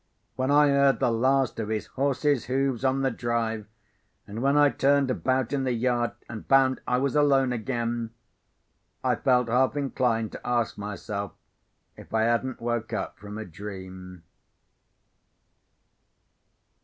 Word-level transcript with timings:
When 0.35 0.49
I 0.49 0.69
heard 0.69 0.99
the 0.99 1.11
last 1.11 1.59
of 1.59 1.69
his 1.69 1.85
horse's 1.85 2.45
hoofs 2.45 2.83
on 2.83 3.01
the 3.03 3.11
drive, 3.11 3.67
and 4.25 4.41
when 4.41 4.57
I 4.57 4.71
turned 4.71 5.11
about 5.11 5.53
in 5.53 5.63
the 5.63 5.73
yard 5.75 6.13
and 6.27 6.43
found 6.47 6.81
I 6.87 6.97
was 6.97 7.15
alone 7.15 7.53
again, 7.53 8.09
I 9.03 9.13
felt 9.13 9.47
half 9.47 9.75
inclined 9.77 10.31
to 10.31 10.41
ask 10.47 10.75
myself 10.75 11.33
if 11.95 12.15
I 12.15 12.23
hadn't 12.23 12.59
woke 12.59 12.91
up 12.91 13.19
from 13.19 13.37
a 13.37 13.45
dream. 13.45 14.23